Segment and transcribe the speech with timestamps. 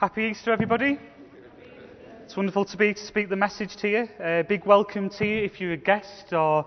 [0.00, 0.98] Happy Easter, everybody.
[2.24, 4.08] It's wonderful to be to speak the message to you.
[4.18, 6.64] Uh, big welcome to you if you're a guest or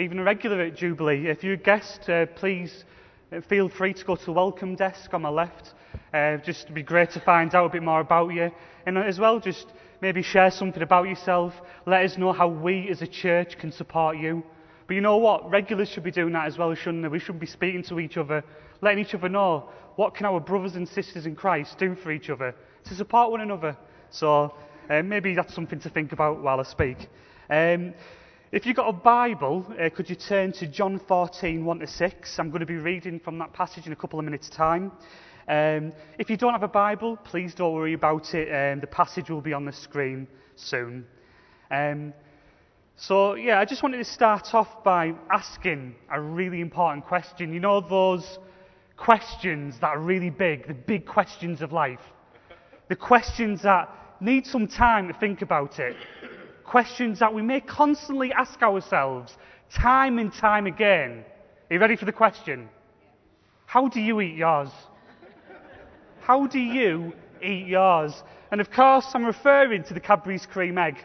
[0.00, 1.28] even a regular at Jubilee.
[1.28, 2.84] If you're a guest, uh, please
[3.30, 5.74] uh, feel free to go to the welcome desk on my left.
[6.12, 8.50] Uh, just to be great to find out a bit more about you.
[8.84, 9.68] And as well, just
[10.00, 11.54] maybe share something about yourself.
[11.86, 14.42] Let us know how we as a church can support you.
[14.88, 15.48] But you know what?
[15.48, 17.08] Regulars should be doing that as well, shouldn't they?
[17.08, 18.42] We should be speaking to each other,
[18.80, 22.28] letting each other know what can our brothers and sisters in Christ do for each
[22.28, 23.76] other to support one another.
[24.10, 24.54] So
[24.90, 26.98] uh, maybe that's something to think about while I speak.
[27.48, 27.94] Um,
[28.50, 32.38] if you've got a Bible, uh, could you turn to John 14, 1 to 6?
[32.38, 34.92] I'm going to be reading from that passage in a couple of minutes' time.
[35.48, 38.48] Um, if you don't have a Bible, please don't worry about it.
[38.48, 41.06] Um, the passage will be on the screen soon.
[41.70, 42.12] Um,
[42.96, 47.52] so, yeah, I just wanted to start off by asking a really important question.
[47.52, 48.38] You know, those
[48.96, 52.00] questions that are really big, the big questions of life,
[52.92, 53.88] the questions that
[54.20, 55.96] need some time to think about it,
[56.62, 59.38] questions that we may constantly ask ourselves
[59.70, 61.24] time and time again.
[61.70, 62.68] Are you ready for the question?
[63.64, 64.68] How do you eat yours?
[66.20, 68.22] How do you eat yours?
[68.50, 70.98] And of course, I'm referring to the Cadbury's cream egg.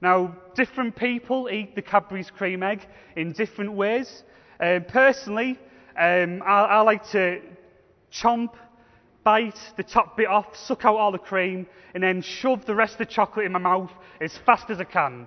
[0.00, 4.22] Now, different people eat the Cadbury's cream egg in different ways.
[4.58, 5.58] Uh, personally,
[5.94, 7.42] um, I, I like to
[8.10, 8.54] chomp,
[9.24, 12.94] bite the top bit off, suck out all the cream, and then shove the rest
[12.94, 15.26] of the chocolate in my mouth as fast as I can.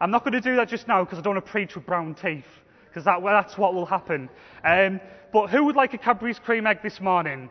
[0.00, 1.86] I'm not going to do that just now because I don't want to preach with
[1.86, 2.44] brown teeth,
[2.88, 4.28] because that, well, that's what will happen.
[4.64, 5.00] Um,
[5.32, 7.50] but who would like a Cadbury's cream egg this morning?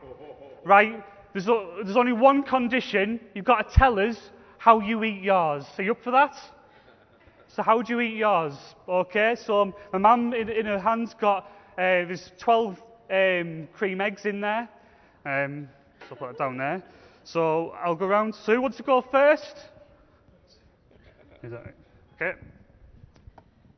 [0.63, 1.03] Right?
[1.33, 3.19] There's, there's only one condition.
[3.33, 4.17] You've got to tell us
[4.57, 5.65] how you eat yours.
[5.77, 6.35] Are you up for that?
[7.47, 8.53] So how do you eat yours?
[8.87, 11.45] Okay, so my mum in, in her hand's got,
[11.77, 14.67] uh, there's 12 um, cream eggs in there.
[15.25, 15.67] Um,
[16.01, 16.83] so I'll put it down there.
[17.23, 18.35] So I'll go around.
[18.35, 19.55] Sue wants to go first?
[21.43, 21.75] Is that right?
[22.15, 22.39] Okay.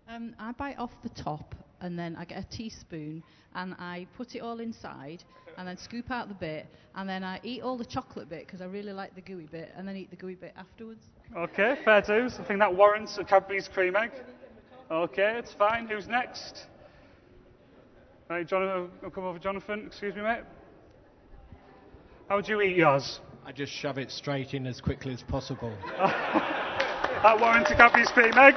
[0.09, 3.23] Um, I bite off the top and then I get a teaspoon
[3.55, 5.23] and I put it all inside
[5.57, 8.61] and then scoop out the bit and then I eat all the chocolate bit because
[8.61, 11.05] I really like the gooey bit and then eat the gooey bit afterwards.
[11.35, 12.37] Okay, fair dues.
[12.39, 14.11] I think that warrants a Cadbury's cream egg.
[14.91, 15.87] Okay, it's fine.
[15.87, 16.67] Who's next?
[18.29, 19.85] Right, Jonathan, I'll come over, Jonathan.
[19.87, 20.43] Excuse me, mate.
[22.29, 23.21] How do you eat yours?
[23.45, 25.73] I just shove it straight in as quickly as possible.
[25.97, 28.55] that warrants a Cadbury's cream egg.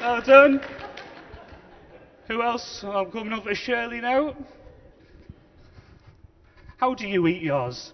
[0.00, 0.60] Well done.
[2.28, 2.84] Who else?
[2.84, 4.36] I'm coming over to Shirley now.
[6.76, 7.92] How do you eat yours?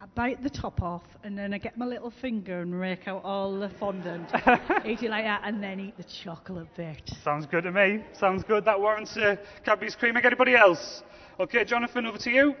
[0.00, 3.22] I bite the top off and then I get my little finger and rake out
[3.24, 4.30] all the fondant.
[4.86, 7.02] eat it like that and then eat the chocolate bit.
[7.22, 8.02] Sounds good to me.
[8.18, 8.64] Sounds good.
[8.64, 10.24] That warrants a Cadbury's cream egg.
[10.24, 11.02] Anybody else?
[11.38, 12.54] Okay, Jonathan, over to you.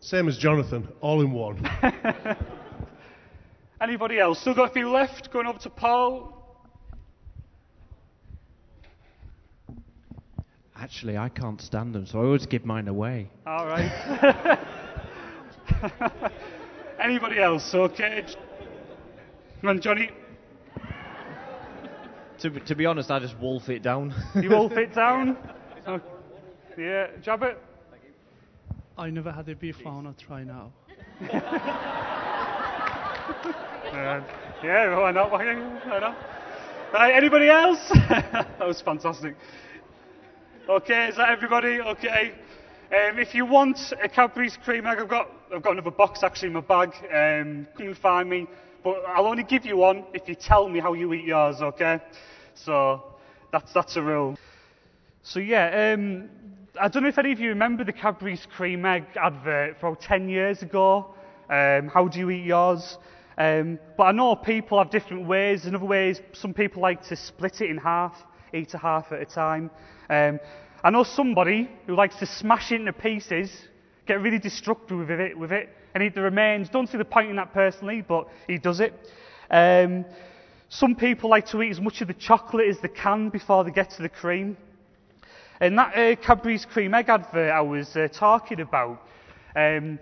[0.00, 1.62] Same as Jonathan, all in one.
[3.82, 4.40] Anybody else?
[4.40, 5.30] Still got a few left.
[5.30, 6.36] Going over to Paul.
[10.74, 13.30] Actually, I can't stand them, so I always give mine away.
[13.46, 14.58] All right.
[17.02, 17.74] Anybody else?
[17.74, 18.24] Okay.
[19.60, 20.10] Come on, Johnny.
[22.38, 24.14] To, to be honest, I just wolf it down.
[24.34, 25.36] You wolf it down?
[25.86, 26.00] Oh,
[26.78, 27.58] yeah, Jabbit?
[29.00, 30.72] I never had it before, I'll try now.
[33.90, 34.22] Uh,
[34.62, 35.32] yeah, why not?
[35.32, 36.16] Why not?
[36.92, 37.80] Right, anybody else?
[38.08, 39.34] that was fantastic.
[40.68, 41.80] Okay, is that everybody?
[41.80, 42.32] Okay.
[42.92, 46.48] Um, if you want a Cadbury's cream egg, I've got, I've got another box actually
[46.48, 46.90] in my bag.
[47.12, 48.46] Um, come and find me.
[48.84, 51.98] But I'll only give you one if you tell me how you eat yours, okay?
[52.54, 53.02] So
[53.50, 54.38] that's, that's a rule.
[55.24, 56.30] So yeah, um,
[56.78, 60.28] I don't know if any of you remember the Cadbury's cream egg advert from 10
[60.28, 61.14] years ago.
[61.48, 62.96] Um, how do you eat yours?
[63.36, 65.66] Um, but I know people have different ways.
[65.66, 68.14] In other ways, some people like to split it in half,
[68.54, 69.68] eat a half at a time.
[70.08, 70.38] Um,
[70.84, 73.50] I know somebody who likes to smash it into pieces,
[74.06, 76.68] get really destructive with it, with it, and eat the remains.
[76.68, 78.94] Don't see the point in that personally, but he does it.
[79.50, 80.04] Um,
[80.68, 83.72] some people like to eat as much of the chocolate as they can before they
[83.72, 84.56] get to the cream.
[85.60, 89.06] And that uh, Cadbury's cream egg advert I was uh, talking about,
[89.54, 89.98] um,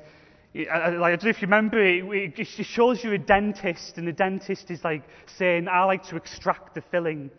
[0.54, 3.18] I, I, like, I don't know if you remember it, it, it shows you a
[3.18, 7.30] dentist, and the dentist is like saying, I like to extract the filling.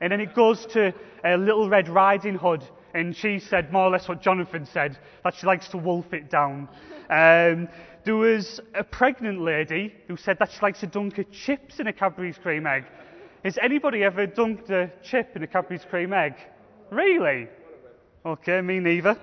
[0.00, 0.94] And then it goes to
[1.24, 2.62] uh, Little Red Riding Hood,
[2.94, 6.30] and she said more or less what Jonathan said, that she likes to wolf it
[6.30, 6.68] down.
[7.10, 7.68] Um,
[8.04, 11.88] there was a pregnant lady who said that she likes to dunk her chips in
[11.88, 12.84] a Cadbury's cream egg.
[13.44, 16.34] Has anybody ever dunked a chip in a Cadbury's cream egg?
[16.90, 17.48] Really?
[18.26, 19.18] Okay, me neither.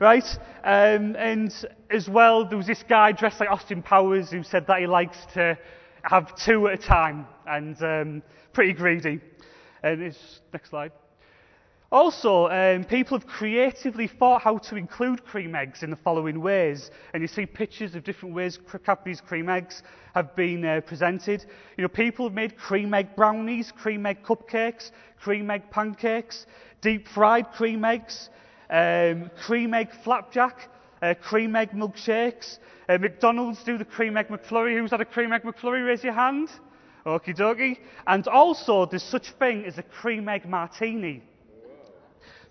[0.00, 0.24] right?
[0.64, 1.50] Um, and
[1.90, 5.16] as well, there was this guy dressed like Austin Powers who said that he likes
[5.32, 5.56] to
[6.02, 9.20] have two at a time and um, pretty greedy.
[9.82, 10.92] And it's, next slide.
[11.92, 16.90] Also, um, people have creatively thought how to include cream eggs in the following ways.
[17.12, 19.82] And you see pictures of different ways Cadbury's cream eggs
[20.14, 21.44] have been uh, presented.
[21.76, 24.90] You know, people have made cream egg brownies, cream egg cupcakes,
[25.20, 26.46] cream egg pancakes,
[26.80, 28.28] deep fried cream eggs,
[28.70, 30.68] um, cream egg flapjack,
[31.02, 32.58] uh, cream egg milkshakes.
[32.88, 34.76] Uh, McDonald's do the cream egg McFlurry.
[34.78, 35.86] Who's had a cream egg McFlurry?
[35.86, 36.48] Raise your hand.
[37.06, 37.78] Okie dokie.
[38.06, 41.22] And also, there's such thing as a cream egg martini.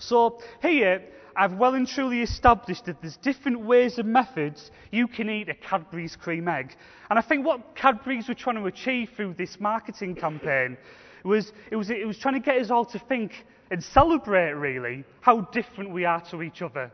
[0.07, 1.03] So here,
[1.35, 5.55] I've well and truly established that there's different ways and methods you can eat a
[5.55, 6.75] Cadbury's cream egg.
[7.09, 10.77] And I think what Cadbury's were trying to achieve through this marketing campaign
[11.23, 15.03] was it was, it was trying to get us all to think and celebrate, really,
[15.21, 16.91] how different we are to each other.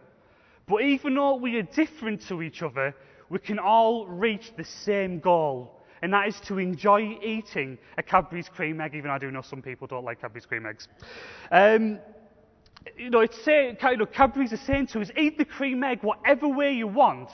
[0.68, 2.96] But even though we are different to each other,
[3.30, 5.76] we can all reach the same goal.
[6.02, 9.42] And that is to enjoy eating a Cadbury's cream egg, even though I do know
[9.42, 10.88] some people don't like Cadbury's cream eggs.
[11.52, 12.00] Um,
[12.98, 16.48] you know, it's you know, Cadbury's are saying to us, eat the cream egg whatever
[16.48, 17.30] way you want,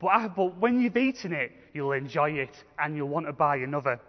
[0.00, 3.56] but, ah, but when you've eaten it, you'll enjoy it and you'll want to buy
[3.56, 4.00] another.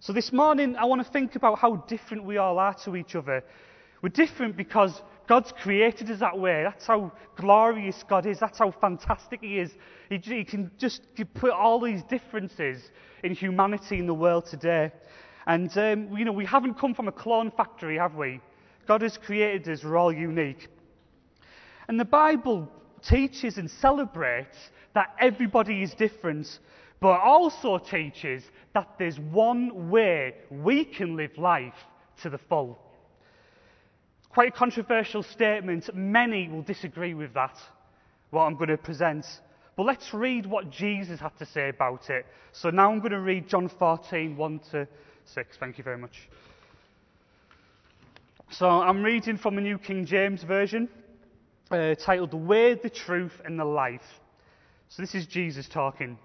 [0.00, 3.14] So this morning, I want to think about how different we all are to each
[3.14, 3.44] other.
[4.02, 6.64] We're different because God's created us that way.
[6.64, 8.40] That's how glorious God is.
[8.40, 9.70] That's how fantastic He is.
[10.08, 11.02] He, he can just
[11.34, 12.82] put all these differences
[13.22, 14.90] in humanity in the world today.
[15.46, 18.40] And, um, you know, we haven't come from a clone factory, have we?
[18.86, 20.68] God has created us, we're all unique.
[21.88, 22.68] And the Bible
[23.02, 24.56] teaches and celebrates
[24.94, 26.58] that everybody is different,
[27.00, 28.44] but also teaches
[28.74, 31.74] that there's one way we can live life
[32.22, 32.78] to the full.
[34.30, 35.94] Quite a controversial statement.
[35.94, 37.58] Many will disagree with that,
[38.30, 39.26] what I'm going to present.
[39.76, 42.26] But let's read what Jesus had to say about it.
[42.52, 44.88] So now I'm going to read John 14, 1 to
[45.24, 45.56] 6.
[45.58, 46.28] Thank you very much.
[48.52, 50.86] So I'm reading from the New King James Version,
[51.70, 54.04] uh, titled The Way, the Truth, and the Life.
[54.90, 56.18] So this is Jesus talking.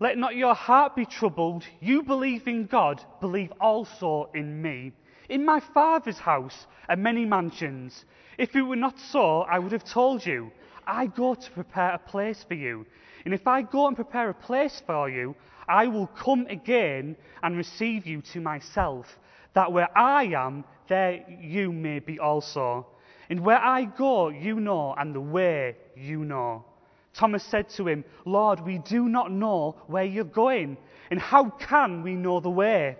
[0.00, 1.64] Let not your heart be troubled.
[1.78, 4.90] You believe in God, believe also in me.
[5.28, 8.06] In my Father's house are many mansions.
[8.38, 10.50] If it were not so, I would have told you.
[10.84, 12.86] I go to prepare a place for you.
[13.24, 15.36] And if I go and prepare a place for you,
[15.72, 19.18] I will come again and receive you to myself,
[19.54, 22.86] that where I am, there you may be also.
[23.30, 26.66] And where I go, you know, and the way you know.
[27.14, 30.76] Thomas said to him, Lord, we do not know where you're going,
[31.10, 32.98] and how can we know the way?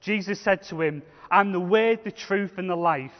[0.00, 3.18] Jesus said to him, I'm the way, the truth, and the life.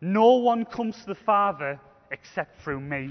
[0.00, 1.78] No one comes to the Father
[2.10, 3.10] except through me.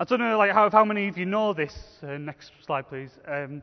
[0.00, 1.76] I don't know like, how, how many of you know this.
[2.02, 3.10] Uh, next slide, please.
[3.28, 3.60] Um,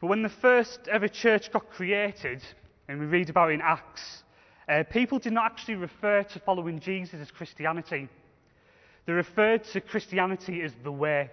[0.00, 2.42] but when the first ever church got created,
[2.88, 4.22] and we read about it in Acts,
[4.70, 8.08] uh, people did not actually refer to following Jesus as Christianity.
[9.04, 11.28] They referred to Christianity as the way.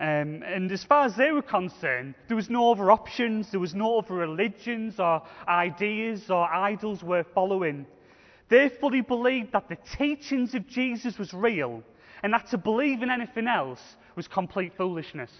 [0.00, 3.72] Um, and as far as they were concerned, there was no other options, there was
[3.72, 7.86] no other religions or ideas or idols worth following.
[8.48, 11.84] They fully believed that the teachings of Jesus was real
[12.22, 13.80] and that to believe in anything else
[14.16, 15.30] was complete foolishness.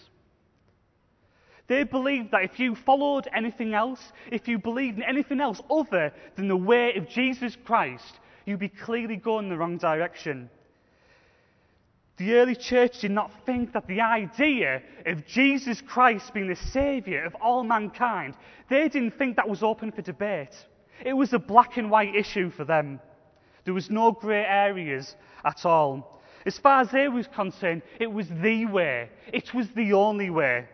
[1.68, 6.12] They believed that if you followed anything else, if you believed in anything else other
[6.36, 10.50] than the way of Jesus Christ, you'd be clearly going the wrong direction.
[12.18, 17.24] The early church did not think that the idea of Jesus Christ being the Saviour
[17.24, 18.34] of all mankind,
[18.68, 20.54] they didn't think that was open for debate.
[21.04, 23.00] It was a black and white issue for them.
[23.64, 26.20] There was no grey areas at all.
[26.44, 29.10] As far as they were concerned, it was the way.
[29.32, 30.66] It was the only way.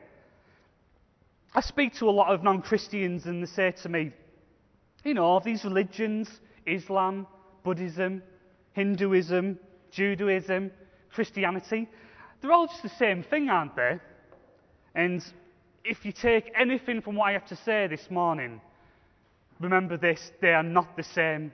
[1.54, 4.12] I speak to a lot of non Christians and they say to me,
[5.04, 6.28] you know, these religions,
[6.66, 7.26] Islam,
[7.64, 8.22] Buddhism,
[8.72, 9.58] Hinduism,
[9.90, 10.70] Judaism,
[11.12, 11.88] Christianity,
[12.40, 13.98] they're all just the same thing, aren't they?
[14.94, 15.24] And
[15.84, 18.60] if you take anything from what I have to say this morning,
[19.60, 21.52] remember this they are not the same.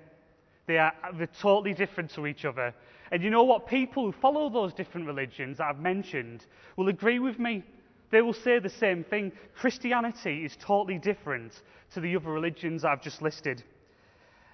[0.66, 2.74] They are they're totally different to each other.
[3.12, 3.66] And you know what?
[3.66, 6.46] People who follow those different religions that I've mentioned
[6.76, 7.62] will agree with me.
[8.10, 9.32] They will say the same thing.
[9.54, 11.62] Christianity is totally different
[11.94, 13.62] to the other religions I've just listed.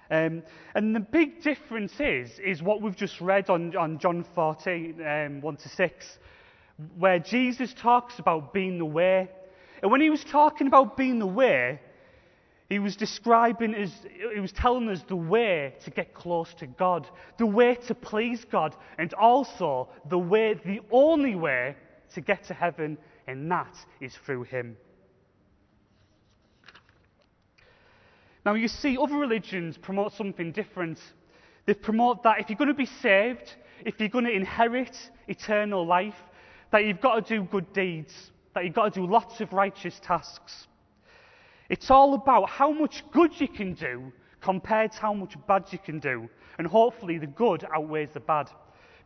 [0.09, 0.43] Um,
[0.75, 5.41] and the big difference is, is what we've just read on, on John 14, um,
[5.41, 6.19] 1 to 6,
[6.97, 9.29] where Jesus talks about being the way.
[9.81, 11.79] And when he was talking about being the way,
[12.71, 13.91] He was describing as,
[14.33, 17.05] he was telling us the way to get close to God,
[17.37, 21.75] the way to please God, and also the way, the only way
[22.13, 22.97] to get to heaven,
[23.27, 24.77] and that is through Him.
[28.45, 30.99] Now, you see, other religions promote something different.
[31.65, 33.53] They promote that if you're going to be saved,
[33.85, 34.95] if you're going to inherit
[35.27, 36.15] eternal life,
[36.71, 38.13] that you've got to do good deeds,
[38.55, 40.67] that you've got to do lots of righteous tasks.
[41.71, 44.11] It's all about how much good you can do
[44.41, 46.29] compared to how much bad you can do.
[46.57, 48.49] And hopefully, the good outweighs the bad.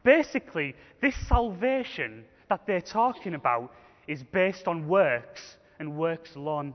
[0.03, 3.71] Basically, this salvation that they're talking about
[4.07, 6.73] is based on works and works alone.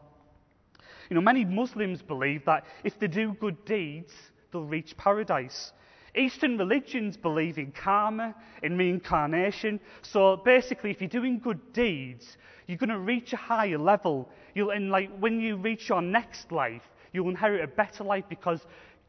[1.09, 4.13] You know, many Muslims believe that if they do good deeds,
[4.53, 5.73] they'll reach paradise.
[6.17, 9.81] Eastern religions believe in karma, in reincarnation.
[10.03, 12.37] So basically, if you're doing good deeds,
[12.67, 14.29] you're going to reach a higher level.
[14.55, 18.61] You'll, and like when you reach your next life, you'll inherit a better life because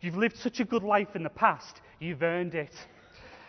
[0.02, 1.82] you've lived such a good life in the past.
[2.00, 2.74] You've earned it.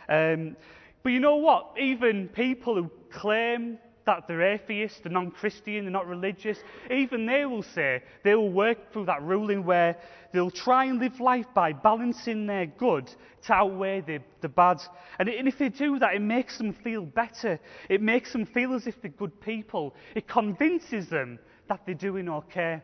[0.08, 0.56] Um,
[1.02, 1.74] but you know what?
[1.78, 6.58] Even people who claim that they're atheist, they're non Christian, they're not religious,
[6.90, 9.96] even they will say they will work through that ruling where
[10.32, 13.10] they'll try and live life by balancing their good
[13.46, 14.80] to outweigh the, the bad.
[15.18, 17.60] And, and if they do that, it makes them feel better.
[17.88, 19.94] It makes them feel as if they're good people.
[20.14, 22.82] It convinces them that they're doing okay.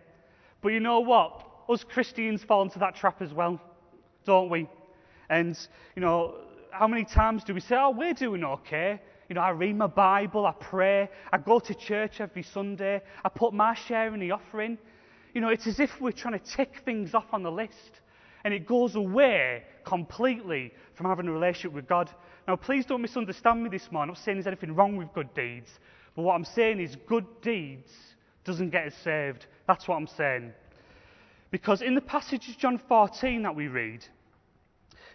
[0.62, 1.44] But you know what?
[1.68, 3.60] Us Christians fall into that trap as well,
[4.24, 4.68] don't we?
[5.28, 5.58] And,
[5.94, 6.36] you know,
[6.70, 9.00] how many times do we say, oh, we're doing okay?
[9.28, 13.28] You know, I read my Bible, I pray, I go to church every Sunday, I
[13.28, 14.78] put my share in the offering.
[15.34, 18.00] You know, it's as if we're trying to tick things off on the list.
[18.44, 22.10] And it goes away completely from having a relationship with God.
[22.46, 24.10] Now, please don't misunderstand me this morning.
[24.10, 25.68] I'm not saying there's anything wrong with good deeds.
[26.16, 27.90] But what I'm saying is good deeds
[28.44, 29.46] doesn't get us saved.
[29.66, 30.52] That's what I'm saying.
[31.50, 34.04] Because in the passage of John 14 that we read,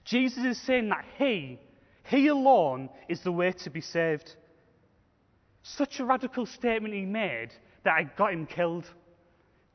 [0.05, 1.59] Jesus is saying that He
[2.03, 4.35] he alone is the way to be saved.
[5.63, 7.49] Such a radical statement he made
[7.83, 8.85] that I got him killed.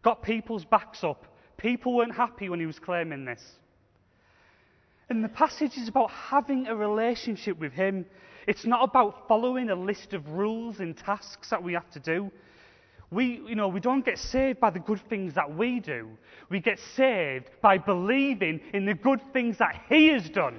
[0.03, 1.25] Got people's backs up.
[1.57, 3.43] People weren't happy when he was claiming this.
[5.09, 8.05] And the passage is about having a relationship with him.
[8.47, 12.31] It's not about following a list of rules and tasks that we have to do.
[13.11, 16.11] We, you know, we don't get saved by the good things that we do.
[16.51, 20.59] We get saved by believing in the good things that he has done.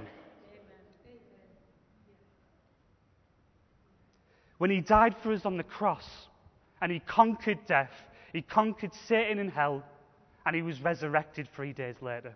[4.60, 6.06] When he died for us on the cross
[6.82, 7.94] and he conquered death,
[8.34, 9.82] he conquered Satan and hell,
[10.44, 12.34] and he was resurrected three days later.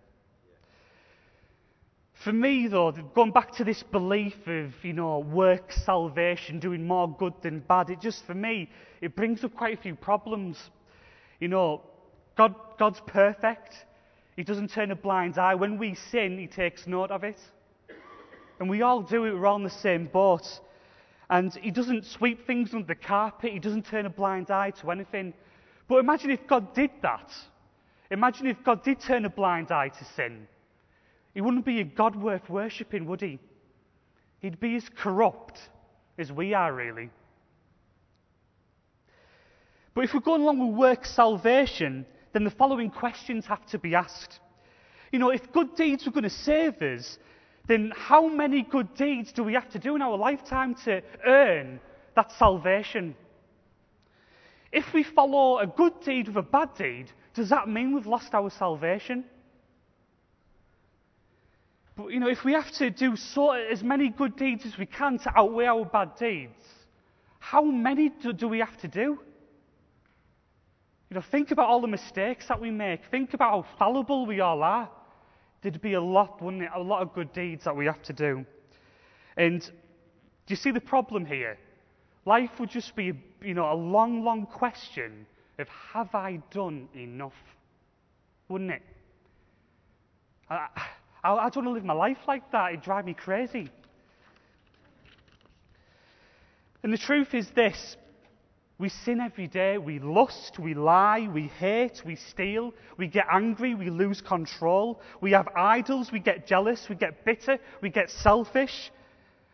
[2.23, 7.07] For me, though, going back to this belief of, you know, work salvation, doing more
[7.15, 10.57] good than bad, it just, for me, it brings up quite a few problems.
[11.39, 11.83] You know,
[12.35, 13.75] God, God's perfect.
[14.35, 15.53] He doesn't turn a blind eye.
[15.53, 17.37] When we sin, He takes note of it.
[18.59, 20.47] And we all do it, we're all in the same boat.
[21.29, 24.91] And he doesn't sweep things under the carpet, he doesn't turn a blind eye to
[24.91, 25.33] anything.
[25.87, 27.31] But imagine if God did that.
[28.11, 30.47] Imagine if God did turn a blind eye to sin.
[31.33, 33.39] He wouldn't be a God worth worshipping, would he?
[34.39, 35.59] He'd be as corrupt
[36.17, 37.09] as we are, really.
[39.93, 43.95] But if we're going along with work salvation, then the following questions have to be
[43.95, 44.39] asked.
[45.11, 47.17] You know, if good deeds were going to save us,
[47.67, 51.79] then how many good deeds do we have to do in our lifetime to earn
[52.15, 53.15] that salvation?
[54.71, 58.33] If we follow a good deed with a bad deed, does that mean we've lost
[58.33, 59.25] our salvation?
[61.95, 64.85] But you know, if we have to do so, as many good deeds as we
[64.85, 66.63] can to outweigh our bad deeds,
[67.39, 69.19] how many do, do we have to do?
[71.09, 73.01] You know, think about all the mistakes that we make.
[73.11, 74.89] Think about how fallible we all are
[75.65, 76.69] there'd be a lot, wouldn't it?
[76.75, 78.45] A lot of good deeds that we have to do.
[79.35, 79.71] And do
[80.49, 81.57] you see the problem here?
[82.25, 85.25] Life would just be, you know, a long, long question
[85.57, 87.33] of have I done enough?
[88.47, 88.83] Wouldn't it?
[90.47, 90.67] I,
[91.23, 92.69] I, I don't want to live my life like that.
[92.69, 93.69] It'd drive me crazy.
[96.83, 97.97] And the truth is this
[98.77, 99.77] we sin every day.
[99.77, 105.01] We lust, we lie, we hate, we steal, we get angry, we lose control.
[105.21, 108.91] We have idols, we get jealous, we get bitter, we get selfish.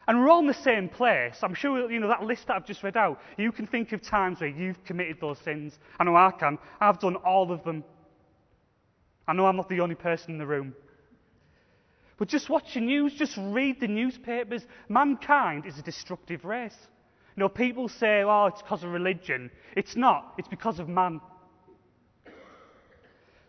[0.08, 1.38] And we're all in the same place.
[1.44, 4.02] I'm sure, you know, that list that I've just read out, you can think of
[4.02, 5.78] times where you've committed those sins.
[6.00, 6.58] I know I can.
[6.80, 7.84] I've done all of them.
[9.28, 10.74] I know I'm not the only person in the room.
[12.18, 14.66] But just watch the news, just read the newspapers.
[14.90, 16.76] Mankind is a destructive race.
[17.36, 19.52] You know, people say, oh, it's because of religion.
[19.76, 21.22] It's not, it's because of man.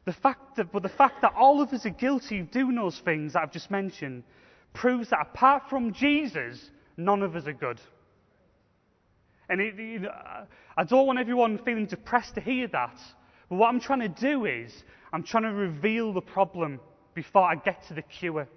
[0.04, 2.98] The fact that, but the fact that all of us are guilty of doing those
[3.00, 4.24] things that I've just mentioned
[4.72, 7.80] proves that apart from Jesus, none of us are good.
[9.48, 10.02] And it,
[10.76, 12.98] I don't want everyone feeling depressed to hear that.
[13.48, 14.72] But what I'm trying to do is,
[15.12, 16.80] I'm trying to reveal the problem
[17.14, 18.48] before I get to the cure.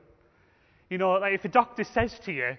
[0.90, 2.58] You know, like if a doctor says to you,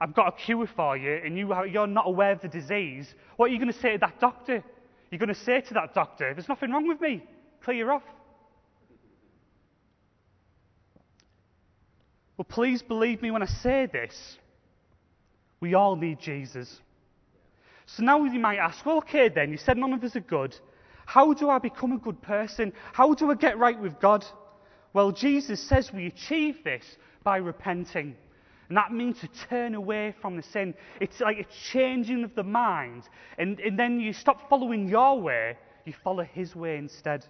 [0.00, 3.50] I've got a cure for you, and you, you're not aware of the disease, what
[3.50, 4.62] are you going to say to that doctor?
[5.10, 7.22] You're going to say to that doctor, There's nothing wrong with me,
[7.62, 8.02] clear off.
[12.36, 14.36] Well, please believe me when I say this.
[15.60, 16.80] We all need Jesus.
[17.86, 20.54] So now you might ask, well, okay then, you said none of us are good.
[21.06, 22.72] How do I become a good person?
[22.92, 24.24] How do I get right with God?
[24.92, 26.84] Well, Jesus says we achieve this
[27.22, 28.16] by repenting.
[28.68, 30.74] And that means to turn away from the sin.
[31.00, 33.04] It's like a changing of the mind.
[33.38, 37.24] And, and then you stop following your way, you follow his way instead.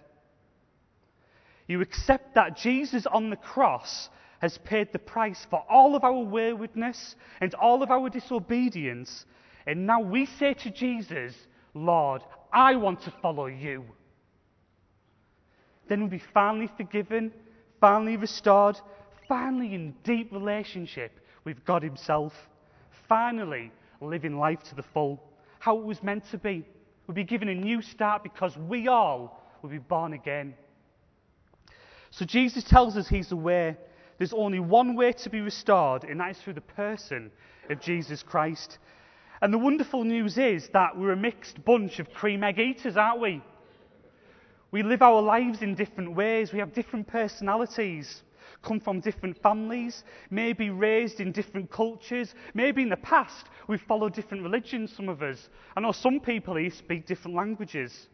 [1.67, 6.23] You accept that Jesus on the cross has paid the price for all of our
[6.23, 9.25] waywardness and all of our disobedience.
[9.67, 11.35] And now we say to Jesus,
[11.73, 13.83] Lord, I want to follow you.
[15.87, 17.31] Then we'll be finally forgiven,
[17.79, 18.79] finally restored,
[19.27, 21.11] finally in deep relationship
[21.47, 22.33] with God Himself,
[23.07, 25.23] finally living life to the full,
[25.59, 26.65] how it was meant to be.
[27.07, 30.55] We'll be given a new start because we all will be born again.
[32.11, 33.77] So Jesus tells us He's the way.
[34.17, 37.31] There's only one way to be restored, and that is through the person
[37.69, 38.77] of Jesus Christ.
[39.41, 43.21] And the wonderful news is that we're a mixed bunch of cream egg eaters, aren't
[43.21, 43.41] we?
[44.71, 46.51] We live our lives in different ways.
[46.51, 48.21] We have different personalities,
[48.61, 52.33] come from different families, maybe raised in different cultures.
[52.53, 55.49] Maybe in the past we've followed different religions, some of us.
[55.75, 58.07] I know some people here speak different languages.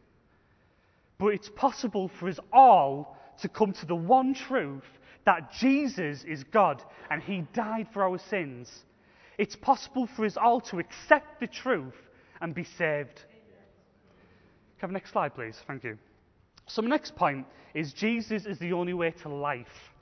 [1.18, 4.84] But it's possible for us all to come to the one truth
[5.26, 8.84] that Jesus is God and He died for our sins
[9.38, 11.96] it's possible for us all to accept the truth
[12.42, 13.24] and be saved.
[14.80, 15.58] Can I have the next slide, please?
[15.66, 15.98] Thank you.
[16.68, 19.93] So, my next point is Jesus is the only way to life.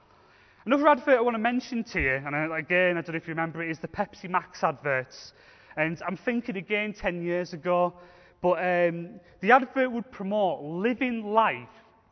[0.63, 3.31] Another advert I want to mention to you, and again, I don't know if you
[3.31, 5.33] remember it, is the Pepsi Max adverts.
[5.75, 7.95] And I'm thinking again 10 years ago,
[8.41, 11.67] but um, the advert would promote living life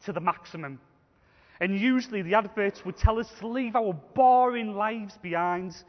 [0.05, 0.79] to the maximum.
[1.59, 5.83] And usually the adverts would tell us to leave our boring lives behind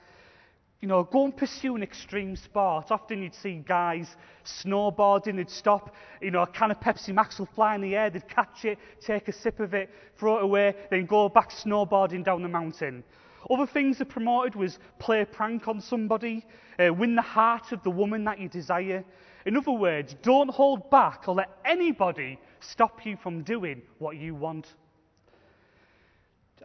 [0.80, 2.90] you know, go and pursue an extreme sport.
[2.90, 7.48] Often you'd see guys snowboarding, they'd stop, you know, a can of Pepsi Max will
[7.54, 10.74] fly in the air, they'd catch it, take a sip of it, throw it away,
[10.90, 13.04] then go back snowboarding down the mountain.
[13.50, 16.46] Other things that promoted was play a prank on somebody,
[16.78, 19.04] uh, win the heart of the woman that you desire.
[19.44, 24.34] In other words, don't hold back or let anybody stop you from doing what you
[24.34, 24.66] want.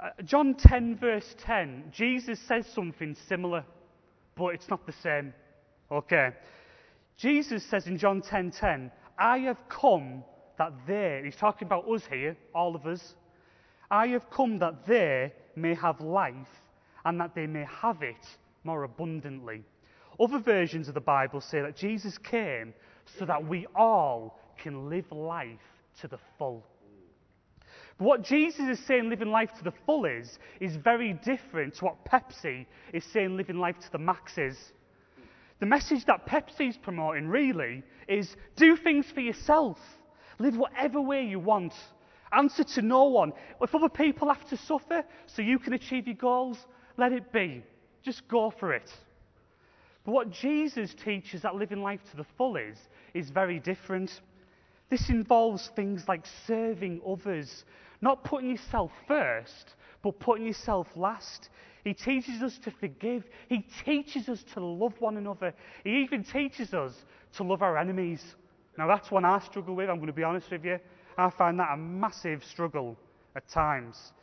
[0.02, 3.64] Uh, John 10, verse 10, Jesus says something similar
[4.36, 5.34] but it's not the same.
[5.92, 6.32] Okay.
[7.18, 10.24] Jesus says in John 10:10, 10, 10, "I have come
[10.58, 13.16] that they," he's talking about us here, all of us,
[13.90, 16.62] "I have come that they may have life
[17.06, 19.64] and that they may have it more abundantly."
[20.20, 22.74] Other versions of the Bible say that Jesus came
[23.06, 25.60] so that we all can live life
[26.00, 26.64] to the full.
[27.98, 31.86] But what Jesus is saying living life to the full is, is very different to
[31.86, 34.58] what Pepsi is saying living life to the max is.
[35.60, 39.78] The message that Pepsi is promoting really is do things for yourself.
[40.40, 41.74] Live whatever way you want.
[42.34, 43.32] Answer to no one.
[43.62, 46.58] If other people have to suffer so you can achieve your goals,
[46.98, 47.64] let it be.
[48.04, 48.92] Just go for it.
[50.04, 52.78] But what Jesus teaches that living life to the full is,
[53.14, 54.12] is very different.
[54.90, 57.64] This involves things like serving others,
[58.02, 61.50] not putting yourself first, but putting yourself last.
[61.84, 63.24] He teaches us to forgive.
[63.48, 65.54] He teaches us to love one another.
[65.84, 66.94] He even teaches us
[67.38, 68.24] to love our enemies.
[68.78, 70.80] Now, that's one I struggle with, I'm going to be honest with you.
[71.18, 72.98] I find that a massive struggle
[73.36, 74.14] at times.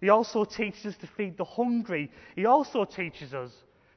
[0.00, 2.10] He also teaches us to feed the hungry.
[2.34, 3.52] He also teaches us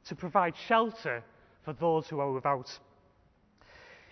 [0.06, 1.24] to provide shelter
[1.64, 2.70] for those who are without.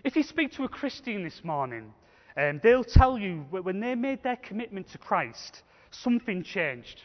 [0.04, 1.94] If you speak to a Christian this morning
[2.38, 7.02] um, they'll tell you when they made their commitment to Christ, something changed.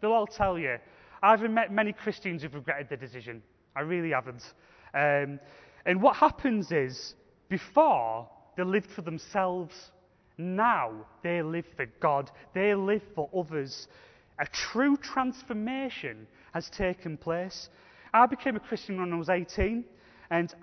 [0.00, 0.76] They'll all tell you.
[1.22, 3.42] I haven't met many Christians who've regretted their decision.
[3.74, 4.54] I really haven't.
[4.94, 5.40] Um,
[5.86, 7.14] and what happens is,
[7.48, 9.92] before, they lived for themselves.
[10.38, 12.30] Now, they live for God.
[12.54, 13.88] They live for others.
[14.38, 17.70] A true transformation has taken place.
[18.12, 19.84] I became a Christian when I was 18,
[20.30, 20.54] and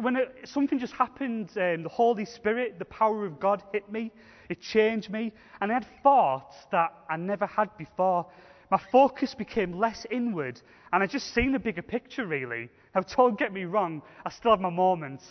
[0.00, 4.12] when it, something just happened, um, the Holy Spirit, the power of God hit me.
[4.48, 5.32] It changed me.
[5.60, 8.26] And I had thoughts that I never had before.
[8.70, 10.60] My focus became less inward,
[10.92, 12.68] and I just seen a bigger picture, really.
[12.94, 15.24] Now, don't get me wrong, I still have my moments.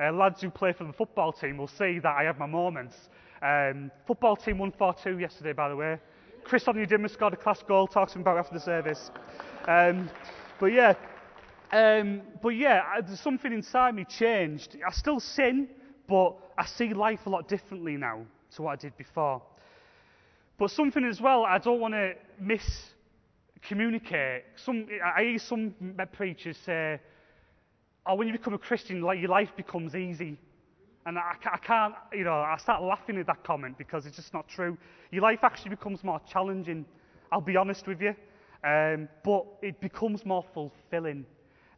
[0.00, 2.94] Uh, lads who play for the football team will see that I have my moments.
[3.42, 5.98] Um, football team won 4 2 yesterday, by the way.
[6.44, 9.10] Chris Onyedinma scored a class goal, talks about after the service.
[9.66, 10.08] Um,
[10.58, 10.94] but yeah,
[11.72, 14.76] um, but yeah, there's something inside me changed.
[14.86, 15.68] I still sin,
[16.08, 18.22] but I see life a lot differently now
[18.56, 19.42] to what I did before.
[20.58, 24.42] But something as well, I don't want to miscommunicate.
[24.56, 25.74] Some, I hear some
[26.12, 27.00] preachers say,
[28.06, 30.38] oh, when you become a Christian, like, your life becomes easy.
[31.06, 34.34] And I, I can't, you know, I start laughing at that comment because it's just
[34.34, 34.76] not true.
[35.10, 36.84] Your life actually becomes more challenging,
[37.30, 38.14] I'll be honest with you.
[38.64, 41.24] Um, but it becomes more fulfilling.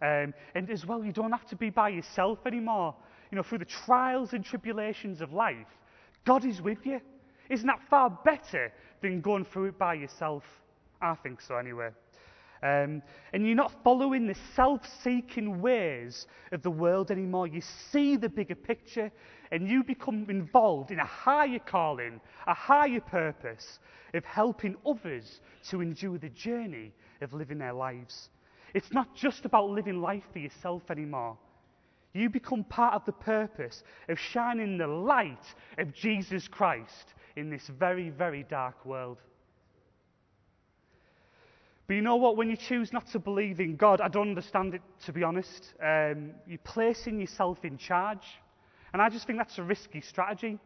[0.02, 2.94] Um, and as well, you don't have to be by yourself anymore.
[3.30, 5.66] You know, through the trials and tribulations of life,
[6.24, 7.00] God is with you.
[7.48, 10.44] Isn't that far better than going through it by yourself?
[11.02, 11.90] I think so, anyway.
[12.62, 17.46] Um, and you're not following the self seeking ways of the world anymore.
[17.46, 19.10] You see the bigger picture
[19.50, 23.78] and you become involved in a higher calling, a higher purpose
[24.12, 28.28] of helping others to endure the journey of living their lives.
[28.74, 31.37] It's not just about living life for yourself anymore.
[32.12, 35.44] You become part of the purpose of shining the light
[35.78, 39.18] of Jesus Christ in this very, very dark world.
[41.87, 42.37] But you know what?
[42.37, 45.74] When you choose not to believe in God, I don't understand it, to be honest.
[45.83, 48.24] Um, you're placing yourself in charge.
[48.92, 50.59] And I just think that's a risky strategy.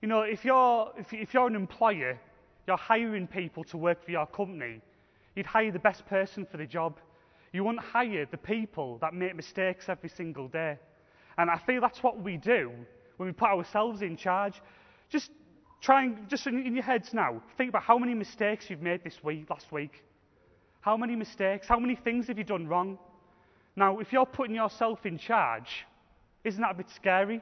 [0.00, 2.18] You know, if you're, if, if you're an employer,
[2.66, 4.80] you're hiring people to work for your company,
[5.36, 6.98] you'd hire the best person for the job.
[7.52, 10.78] You wouldn't hire the people that make mistakes every single day.
[11.36, 12.70] And I feel that's what we do
[13.16, 14.54] when we put ourselves in charge.
[15.10, 15.30] Just
[15.80, 19.04] try and, just in, in your heads now, think about how many mistakes you've made
[19.04, 20.02] this week, last week.
[20.80, 21.66] How many mistakes?
[21.68, 22.98] How many things have you done wrong?
[23.76, 25.86] Now, if you're putting yourself in charge,
[26.44, 27.40] isn't that a bit scary?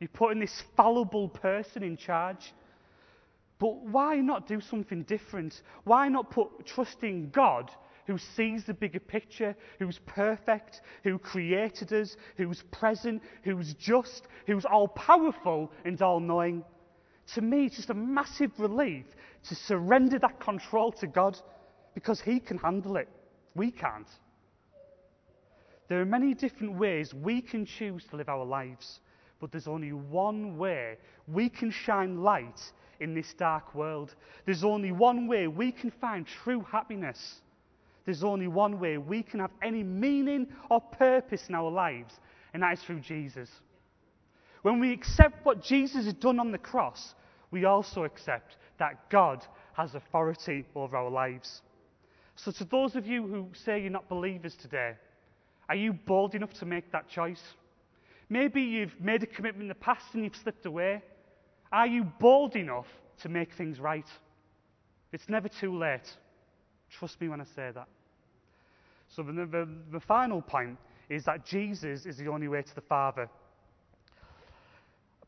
[0.00, 2.52] You're putting this fallible person in charge.
[3.58, 5.62] But why not do something different?
[5.84, 7.70] Why not put trusting God
[8.06, 14.64] who sees the bigger picture, who's perfect, who created us, who's present, who's just, who's
[14.64, 16.64] all powerful and all knowing?
[17.34, 19.06] To me, it's just a massive relief
[19.48, 21.38] to surrender that control to God
[21.94, 23.08] because He can handle it.
[23.54, 24.08] We can't.
[25.88, 29.00] There are many different ways we can choose to live our lives,
[29.40, 30.96] but there's only one way
[31.28, 32.60] we can shine light
[33.00, 34.14] in this dark world.
[34.46, 37.40] There's only one way we can find true happiness.
[38.04, 42.14] There's only one way we can have any meaning or purpose in our lives,
[42.52, 43.50] and that is through Jesus.
[44.62, 47.14] When we accept what Jesus has done on the cross,
[47.50, 51.62] we also accept that God has authority over our lives.
[52.36, 54.94] So, to those of you who say you're not believers today,
[55.68, 57.42] are you bold enough to make that choice?
[58.28, 61.02] Maybe you've made a commitment in the past and you've slipped away.
[61.72, 62.86] Are you bold enough
[63.22, 64.08] to make things right?
[65.12, 66.10] It's never too late.
[66.98, 67.88] Trust me when I say that.
[69.08, 70.78] So, the, the, the final point
[71.08, 73.28] is that Jesus is the only way to the Father.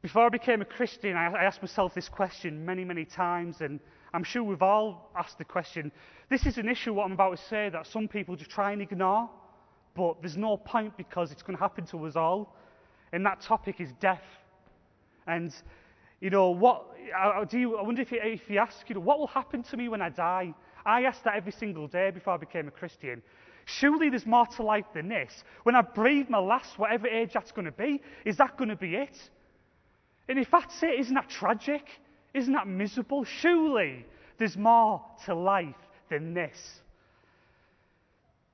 [0.02, 3.81] Before I became a Christian, I, I asked myself this question many, many times, and
[4.14, 5.92] I'm sure we've all asked the question.
[6.31, 8.81] This is an issue, what I'm about to say, that some people just try and
[8.81, 9.29] ignore
[9.96, 12.55] but there's no point because it's going to happen to us all.
[13.12, 14.22] And that topic is death.
[15.26, 15.52] And,
[16.20, 16.85] you know, what,
[17.48, 19.76] do you, I wonder if you, if you ask, you know, what will happen to
[19.76, 20.55] me when I die?
[20.87, 23.22] I ask that every single day before I became a Christian.
[23.64, 25.44] Surely there's more to life than this.
[25.64, 28.77] When I breathe my last, whatever age that's going to be, is that going to
[28.77, 29.16] be it?
[30.29, 31.83] And if that's it, isn't that tragic?
[32.33, 33.25] Isn't that miserable?
[33.25, 34.07] Surely
[34.38, 35.75] there's more to life
[36.09, 36.81] than this.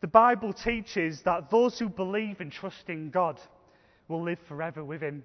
[0.00, 3.40] The Bible teaches that those who believe and trust in God
[4.08, 5.22] will live forever with Him.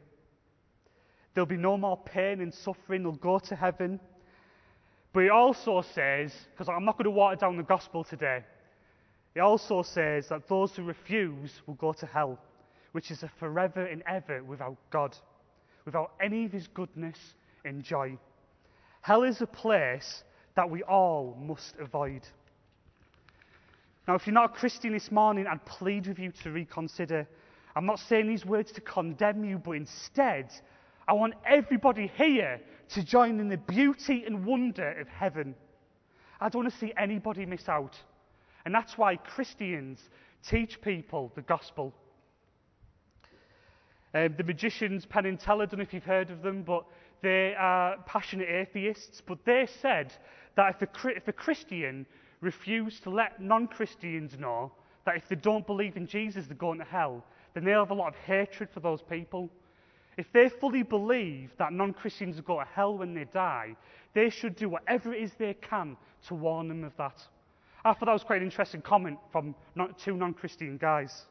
[1.34, 4.00] There'll be no more pain and suffering, they'll go to heaven.
[5.17, 8.43] But he also says, because I'm not going to water down the gospel today,
[9.34, 12.38] he also says that those who refuse will go to hell,
[12.91, 15.17] which is a forever and ever without God,
[15.86, 17.17] without any of His goodness
[17.65, 18.15] and joy.
[19.01, 20.21] Hell is a place
[20.53, 22.21] that we all must avoid.
[24.08, 27.27] Now, if you're not a Christian this morning, I'd plead with you to reconsider.
[27.75, 30.51] I'm not saying these words to condemn you, but instead,
[31.08, 35.56] I want everybody here to join in the beauty and wonder of heaven.
[36.41, 37.98] I don't want to see anybody miss out.
[38.65, 40.00] And that's why Christians
[40.48, 41.93] teach people the gospel.
[44.13, 46.86] Um, the magicians, Penn and Teller, I don't know if you've heard of them, but
[47.22, 49.22] they are passionate atheists.
[49.26, 50.13] But they said
[50.56, 52.06] that if a, if a Christian
[52.41, 54.72] refused to let non Christians know
[55.06, 57.93] that if they don't believe in Jesus, they're going to hell, then they'll have a
[57.93, 59.50] lot of hatred for those people.
[60.17, 63.75] If they fully believe that non Christians will go to hell when they die,
[64.13, 65.95] they should do whatever it is they can
[66.27, 67.21] to warn them of that.
[67.86, 69.56] I thought that was quite an interesting comment from
[70.03, 71.25] two non Christian guys.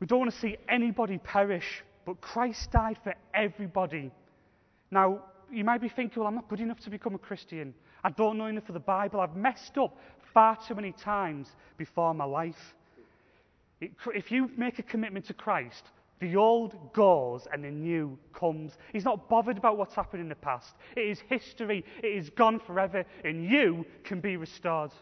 [0.00, 4.10] We don't want to see anybody perish, but Christ died for everybody.
[4.90, 7.74] Now, you might be thinking, well, I'm not good enough to become a Christian.
[8.04, 9.20] I don't know enough of the Bible.
[9.20, 9.96] I've messed up
[10.32, 12.74] far too many times before my life.
[13.80, 15.84] If you make a commitment to Christ,
[16.20, 18.72] the old goes and the new comes.
[18.92, 20.74] He's not bothered about what's happened in the past.
[20.96, 24.92] It is history, it is gone forever, and you can be restored.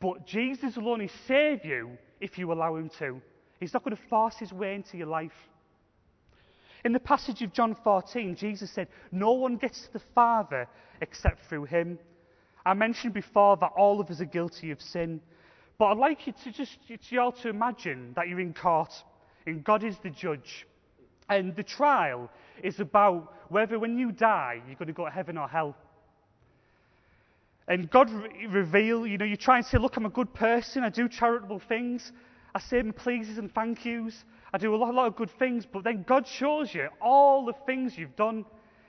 [0.00, 3.22] But Jesus will only save you if you allow him to.
[3.60, 5.32] He's not going to force his way into your life.
[6.84, 10.68] In the passage of John 14, Jesus said, No one gets to the Father
[11.00, 11.98] except through him.
[12.66, 15.20] I mentioned before that all of us are guilty of sin.
[15.78, 18.92] But I'd like you to just, you all to imagine that you're in court
[19.46, 20.66] and God is the judge.
[21.28, 22.30] And the trial
[22.62, 25.76] is about whether when you die, you're going to go to heaven or hell.
[27.66, 30.84] And God re- reveal, you know, you try and say, look, I'm a good person.
[30.84, 32.12] I do charitable things.
[32.54, 34.24] I say pleases and thank yous.
[34.52, 35.66] I do a lot, a lot of good things.
[35.70, 38.44] But then God shows you all the things you've done.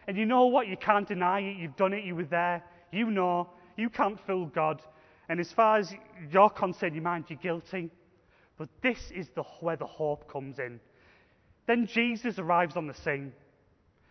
[0.07, 0.67] And you know what?
[0.67, 1.57] You can't deny it.
[1.57, 2.03] You've done it.
[2.03, 2.63] You were there.
[2.91, 3.49] You know.
[3.77, 4.81] You can't fool God.
[5.29, 5.93] And as far as
[6.31, 7.89] you're concerned, you mind you're guilty.
[8.57, 10.79] But this is the, where the hope comes in.
[11.67, 13.33] Then Jesus arrives on the scene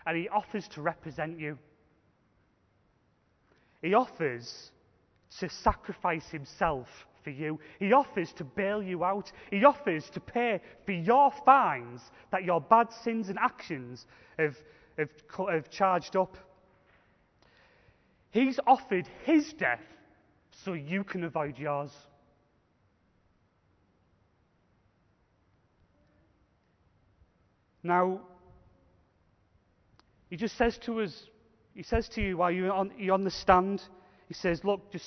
[0.07, 1.59] and he offers to represent you.
[3.81, 4.71] He offers
[5.41, 6.89] to sacrifice himself
[7.23, 7.59] for you.
[7.79, 9.33] He offers to bail you out.
[9.51, 12.01] He offers to pay for your fines
[12.31, 14.07] that your bad sins and actions
[14.39, 14.57] have,
[14.99, 15.11] have,
[15.51, 16.37] have charged up.
[18.31, 19.81] He's offered his death
[20.63, 21.91] so you can avoid yours.
[27.83, 28.21] Now,
[30.31, 31.27] he just says to us,
[31.75, 33.83] he says to you while you're on, you're on the stand,
[34.29, 35.07] he says, Look, just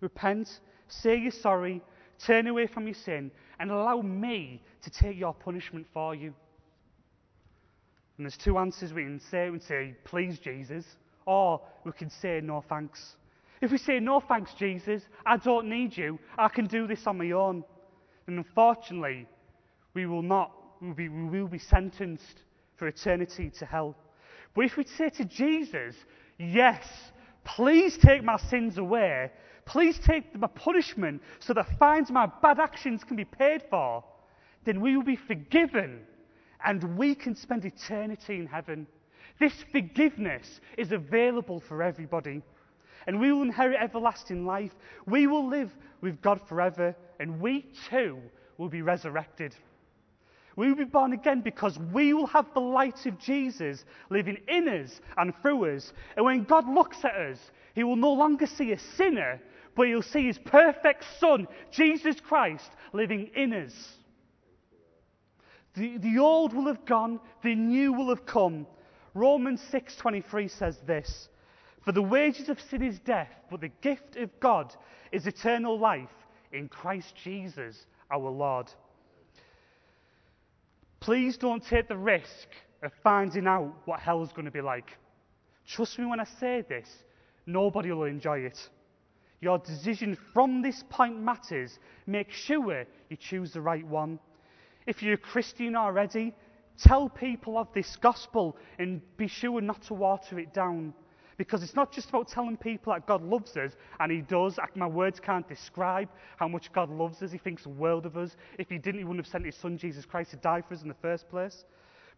[0.00, 0.48] repent,
[0.88, 1.82] say you're sorry,
[2.26, 3.30] turn away from your sin,
[3.60, 6.34] and allow me to take your punishment for you.
[8.16, 9.50] And there's two answers we can say.
[9.50, 10.84] We can say, Please, Jesus,
[11.26, 13.14] or we can say, No thanks.
[13.60, 17.18] If we say, No thanks, Jesus, I don't need you, I can do this on
[17.18, 17.64] my own,
[18.26, 19.26] then unfortunately,
[19.94, 22.42] we will not, we will be, we will be sentenced
[22.76, 23.96] for eternity to hell.
[24.54, 25.94] But if we say to Jesus,
[26.38, 26.86] Yes,
[27.44, 29.30] please take my sins away,
[29.64, 34.04] please take my punishment so that fines my bad actions can be paid for,
[34.64, 36.00] then we will be forgiven
[36.64, 38.86] and we can spend eternity in heaven.
[39.38, 42.42] This forgiveness is available for everybody.
[43.06, 44.72] And we will inherit everlasting life.
[45.06, 48.18] We will live with God forever, and we too
[48.58, 49.54] will be resurrected.
[50.56, 54.68] We will be born again because we will have the light of Jesus living in
[54.68, 55.92] us and through us.
[56.16, 57.38] And when God looks at us,
[57.74, 59.38] he will no longer see a sinner,
[59.74, 63.74] but he'll see his perfect Son, Jesus Christ, living in us.
[65.74, 68.66] The, the old will have gone, the new will have come.
[69.12, 71.28] Romans 6:23 says this:
[71.86, 74.74] For the wages of sin is death, but the gift of God
[75.12, 76.10] is eternal life
[76.52, 78.66] in Christ Jesus our Lord.
[80.98, 82.48] Please don't take the risk
[82.82, 84.98] of finding out what hell is going to be like.
[85.64, 86.88] Trust me when I say this,
[87.46, 88.58] nobody will enjoy it.
[89.40, 91.78] Your decision from this point matters.
[92.04, 94.18] Make sure you choose the right one.
[94.88, 96.34] If you're a Christian already,
[96.82, 100.92] tell people of this gospel and be sure not to water it down.
[101.36, 104.58] Because it's not just about telling people that God loves us, and He does.
[104.74, 107.30] My words can't describe how much God loves us.
[107.30, 108.36] He thinks the world of us.
[108.58, 110.82] If He didn't, He wouldn't have sent His Son, Jesus Christ, to die for us
[110.82, 111.64] in the first place.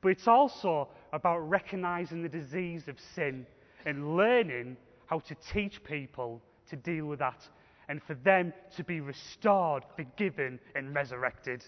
[0.00, 3.46] But it's also about recognizing the disease of sin
[3.84, 4.76] and learning
[5.06, 7.42] how to teach people to deal with that
[7.88, 11.64] and for them to be restored, forgiven, and resurrected.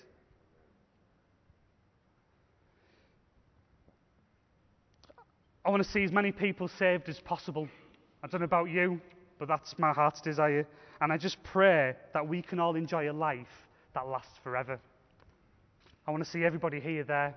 [5.64, 7.68] I want to see as many people saved as possible.
[8.22, 9.00] I don't know about you,
[9.38, 10.66] but that's my heart's desire.
[11.00, 13.46] And I just pray that we can all enjoy a life
[13.94, 14.78] that lasts forever.
[16.06, 17.34] I want to see everybody here there.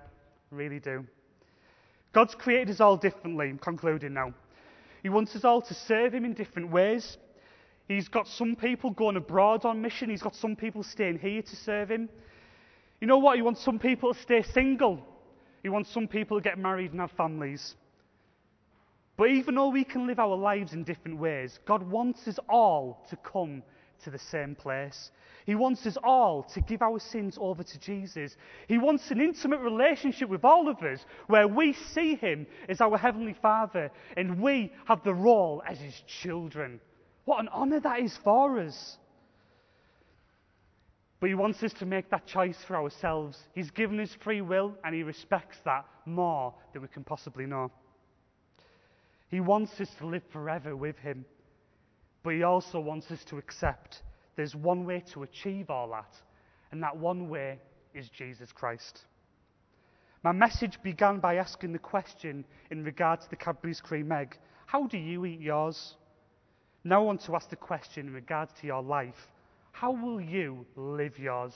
[0.50, 1.04] Really do.
[2.12, 3.48] God's created us all differently.
[3.48, 4.32] I'm concluding now.
[5.02, 7.18] He wants us all to serve Him in different ways.
[7.88, 11.56] He's got some people going abroad on mission, He's got some people staying here to
[11.56, 12.08] serve Him.
[13.00, 13.36] You know what?
[13.36, 15.04] He wants some people to stay single.
[15.62, 17.74] He wants some people to get married and have families.
[19.16, 23.04] But even though we can live our lives in different ways, God wants us all
[23.10, 23.62] to come
[24.02, 25.10] to the same place.
[25.46, 28.36] He wants us all to give our sins over to Jesus.
[28.66, 32.96] He wants an intimate relationship with all of us where we see Him as our
[32.96, 36.80] Heavenly Father and we have the role as His children.
[37.24, 38.98] What an honour that is for us.
[41.20, 43.38] But He wants us to make that choice for ourselves.
[43.54, 47.70] He's given us free will and He respects that more than we can possibly know.
[49.28, 51.24] He wants us to live forever with Him.
[52.22, 54.02] But He also wants us to accept
[54.36, 56.12] there's one way to achieve all that,
[56.72, 57.58] and that one way
[57.94, 59.00] is Jesus Christ.
[60.24, 64.86] My message began by asking the question in regard to the Cadbury's Cream Egg How
[64.86, 65.94] do you eat yours?
[66.82, 69.28] Now I want to ask the question in regards to your life
[69.72, 71.52] How will you live yours?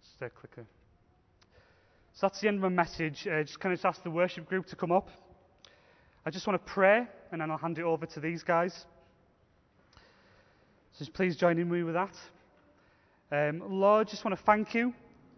[0.00, 0.66] Just a clicker.
[2.14, 3.26] So that's the end of my message.
[3.26, 5.08] Uh, just kind of ask the worship group to come up.
[6.28, 8.84] I just want to pray and then I'll hand it over to these guys.
[10.92, 12.14] So please join in me with that.
[13.32, 14.92] Um, Lord, just want to thank you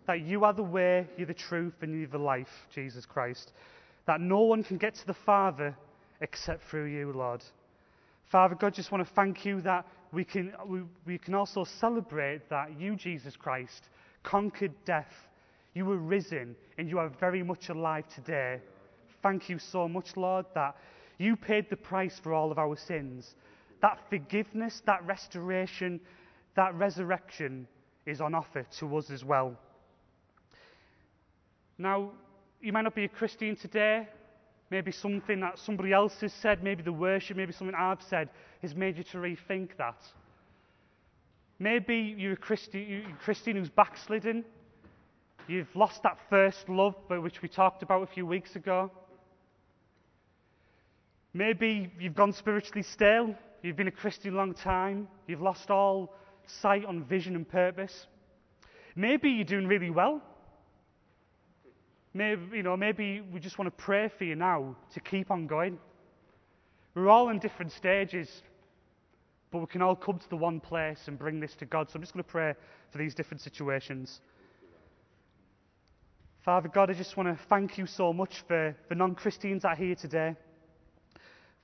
[0.09, 3.53] that you are the way, you're the truth, and you're the life, Jesus Christ.
[4.09, 5.76] That no one can get to the Father
[6.20, 7.44] except through you, Lord.
[8.33, 12.50] Father God, just want to thank you that we can, we, we can also celebrate
[12.50, 13.85] that you, Jesus Christ,
[14.24, 15.14] conquered death.
[15.72, 18.61] You were risen and you are very much alive today.
[19.22, 20.76] Thank you so much, Lord, that
[21.18, 23.35] you paid the price for all of our sins.
[23.83, 26.00] That forgiveness, that restoration,
[26.56, 27.66] that resurrection
[28.06, 29.56] is on offer to us as well.
[31.78, 32.11] Now,
[32.61, 34.09] you might not be a Christian today.
[34.70, 38.28] Maybe something that somebody else has said, maybe the worship, maybe something I've said
[38.62, 39.96] has made you to rethink that.
[41.59, 44.44] Maybe you're a Christian, you're a Christian who's backslidden.
[45.48, 48.90] You've lost that first love, which we talked about a few weeks ago.
[51.32, 53.34] Maybe you've gone spiritually stale.
[53.62, 55.08] You've been a Christian a long time.
[55.26, 56.14] You've lost all
[56.46, 58.06] sight on vision and purpose.
[58.96, 60.20] Maybe you're doing really well.
[62.12, 65.46] Maybe, you know, maybe we just want to pray for you now to keep on
[65.46, 65.78] going.
[66.94, 68.28] We're all in different stages,
[69.52, 71.88] but we can all come to the one place and bring this to God.
[71.88, 72.54] So I'm just going to pray
[72.90, 74.20] for these different situations.
[76.44, 79.68] Father God, I just want to thank you so much for the non Christians that
[79.68, 80.34] are here today.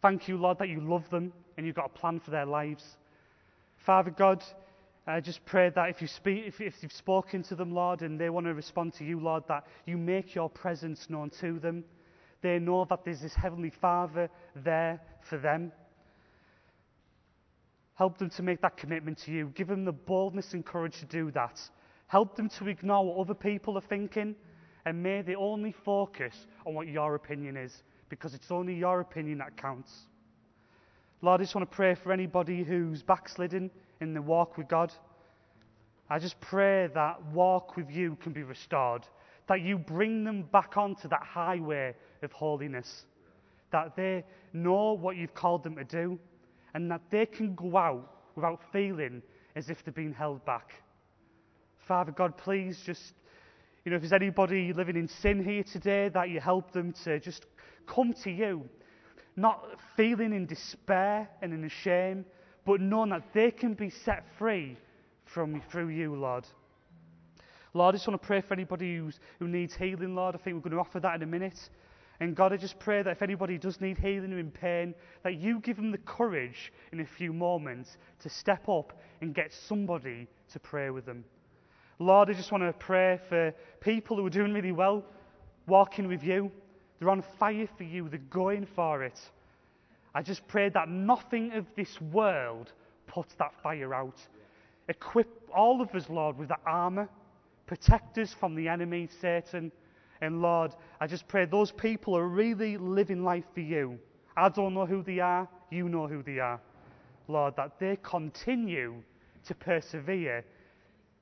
[0.06, 2.84] Thank you, Lord, that you love them and you've got a plan for their lives.
[3.84, 4.40] Father God,
[5.04, 8.16] I just pray that if, you speak, if, if you've spoken to them, Lord, and
[8.16, 11.82] they want to respond to you, Lord, that you make your presence known to them.
[12.40, 15.72] They know that there's this Heavenly Father there for them.
[17.94, 19.50] Help them to make that commitment to you.
[19.56, 21.58] Give them the boldness and courage to do that.
[22.06, 24.36] Help them to ignore what other people are thinking,
[24.84, 29.38] and may they only focus on what your opinion is, because it's only your opinion
[29.38, 29.92] that counts.
[31.22, 34.92] Lord, I just want to pray for anybody who's backslidden in the walk with God.
[36.08, 39.06] I just pray that walk with you can be restored,
[39.48, 43.06] that you bring them back onto that highway of holiness,
[43.72, 46.18] that they know what you've called them to do,
[46.74, 49.22] and that they can go out without feeling
[49.56, 50.74] as if they're being held back.
[51.88, 53.14] Father God, please just,
[53.84, 57.18] you know, if there's anybody living in sin here today, that you help them to
[57.18, 57.46] just
[57.86, 58.68] come to you,
[59.36, 59.64] not
[59.96, 62.24] feeling in despair and in shame,
[62.64, 64.76] but knowing that they can be set free
[65.24, 66.46] from through you, Lord.
[67.74, 70.34] Lord, I just want to pray for anybody who's, who needs healing, Lord.
[70.34, 71.58] I think we're going to offer that in a minute.
[72.20, 75.34] And God, I just pray that if anybody does need healing or in pain, that
[75.34, 80.26] you give them the courage in a few moments to step up and get somebody
[80.52, 81.24] to pray with them.
[81.98, 85.04] Lord, I just want to pray for people who are doing really well,
[85.66, 86.50] walking with you.
[86.98, 89.18] They're on fire for you, they're going for it.
[90.14, 92.72] I just pray that nothing of this world
[93.06, 94.18] puts that fire out.
[94.88, 97.08] Equip all of us, Lord, with that armour.
[97.66, 99.72] Protect us from the enemy, Satan.
[100.20, 103.98] And Lord, I just pray those people are really living life for you.
[104.36, 106.60] I don't know who they are, you know who they are.
[107.28, 109.02] Lord, that they continue
[109.46, 110.44] to persevere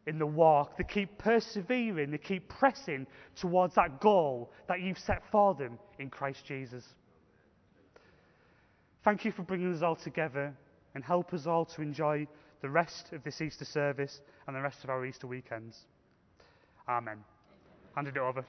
[0.06, 0.76] in the walk.
[0.76, 6.10] They keep persevering, they keep pressing towards that goal that you've set for them in
[6.10, 6.84] Christ Jesus.
[9.04, 10.54] Thank you for bringing us all together
[10.94, 12.26] and help us all to enjoy
[12.62, 15.76] the rest of this Easter service and the rest of our Easter weekends.
[16.88, 17.18] Amen.
[17.94, 18.44] Handed it over.